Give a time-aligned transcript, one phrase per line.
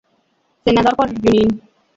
[0.65, 1.61] Senador por Junín.